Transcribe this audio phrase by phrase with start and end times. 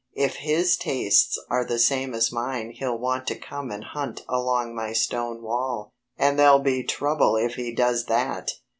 [0.15, 4.73] "If his tastes are the same as mine he'll want to come and hunt along
[4.73, 5.93] my stone wall.
[6.17, 8.51] And there'll be trouble if he does that!